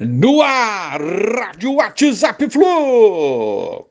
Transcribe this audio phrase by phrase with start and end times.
[0.00, 3.86] No ar, Rádio WhatsApp Flu.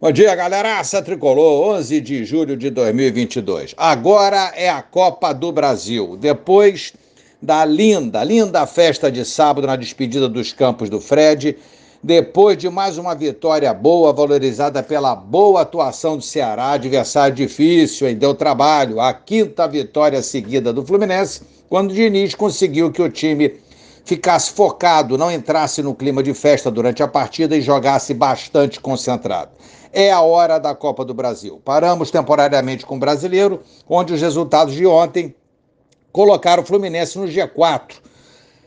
[0.00, 0.78] Bom dia, galera.
[0.78, 3.74] Aça Tricolor, 11 de julho de 2022.
[3.76, 6.16] Agora é a Copa do Brasil.
[6.16, 6.94] Depois
[7.42, 11.54] da linda, linda festa de sábado na despedida dos campos do Fred,
[12.02, 18.14] depois de mais uma vitória boa, valorizada pela boa atuação do Ceará, adversário difícil, e
[18.14, 23.60] deu trabalho, a quinta vitória seguida do Fluminense, quando o Diniz conseguiu que o time
[24.04, 29.50] ficasse focado, não entrasse no clima de festa durante a partida e jogasse bastante concentrado.
[29.92, 31.60] É a hora da Copa do Brasil.
[31.64, 35.34] Paramos temporariamente com o brasileiro, onde os resultados de ontem
[36.12, 37.94] colocaram o Fluminense no G4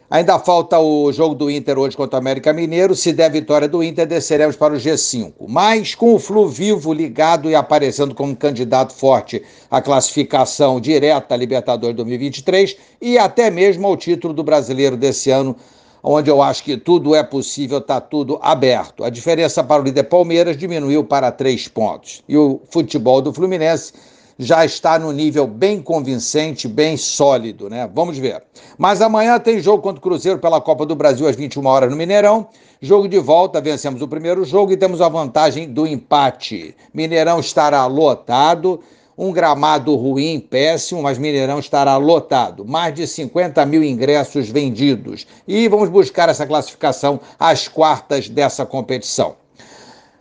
[0.10, 2.96] Ainda falta o jogo do Inter hoje contra o América Mineiro.
[2.96, 5.34] Se der vitória do Inter, desceremos para o G5.
[5.50, 11.38] Mas com o Flu vivo ligado e aparecendo como candidato forte à classificação direta à
[11.38, 15.58] Libertadores 2023 e até mesmo ao título do brasileiro desse ano,
[16.02, 19.04] onde eu acho que tudo é possível, está tudo aberto.
[19.04, 22.24] A diferença para o líder Palmeiras diminuiu para três pontos.
[22.30, 23.92] E o futebol do Fluminense
[24.38, 27.90] já está no nível bem convincente, bem sólido, né?
[27.94, 28.44] Vamos ver.
[28.78, 31.98] Mas amanhã tem jogo contra o Cruzeiro pela Copa do Brasil às 21 horas no
[31.98, 32.48] Mineirão.
[32.80, 36.76] Jogo de volta, vencemos o primeiro jogo e temos a vantagem do empate.
[36.94, 38.80] Mineirão estará lotado.
[39.18, 42.64] Um gramado ruim, péssimo, mas Mineirão estará lotado.
[42.64, 45.26] Mais de 50 mil ingressos vendidos.
[45.48, 49.36] E vamos buscar essa classificação às quartas dessa competição.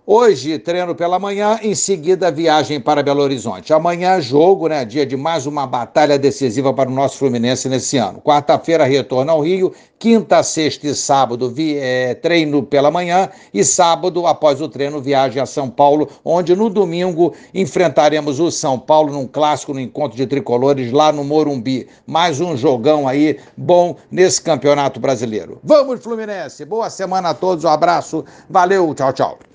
[0.08, 3.72] Hoje, treino pela manhã, em seguida, viagem para Belo Horizonte.
[3.72, 4.84] Amanhã, jogo, né?
[4.84, 8.20] Dia de mais uma batalha decisiva para o nosso Fluminense nesse ano.
[8.20, 9.74] Quarta-feira, retorno ao Rio.
[9.98, 13.28] Quinta, sexta e sábado, vi, é, treino pela manhã.
[13.52, 18.78] E sábado, após o treino, viagem a São Paulo, onde no domingo enfrentaremos o São
[18.78, 21.88] Paulo num clássico, no encontro de tricolores lá no Morumbi.
[22.06, 25.58] Mais um jogão aí bom nesse campeonato brasileiro.
[25.64, 26.64] Vamos, Fluminense!
[26.64, 29.38] Boa semana a todos, um abraço, valeu, tchau, tchau.